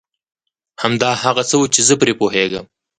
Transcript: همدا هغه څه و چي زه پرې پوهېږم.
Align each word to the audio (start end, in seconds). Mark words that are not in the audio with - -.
همدا 0.83 1.09
هغه 1.23 1.43
څه 1.49 1.55
و 1.57 1.65
چي 1.73 1.81
زه 1.87 1.93
پرې 2.01 2.13
پوهېږم. 2.19 2.65